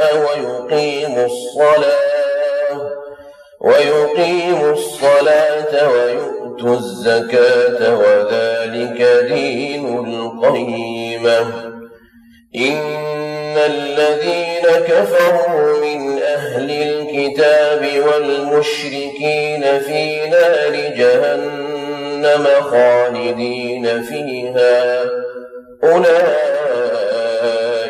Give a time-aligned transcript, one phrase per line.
[0.00, 2.10] ويقيموا الصلاة
[3.60, 11.40] ويقيموا الصلاة ويؤتوا الزكاة وذلك دين القيمة.
[12.56, 25.04] إن الذين كفروا من أهل الكتاب والمشركين في نار جهنم خالدين فيها.